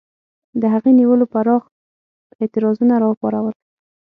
د 0.61 0.63
هغې 0.73 0.91
نیولو 0.99 1.25
پراخ 1.33 1.63
اعتراضونه 2.41 2.93
را 3.01 3.07
وپارول. 3.09 3.53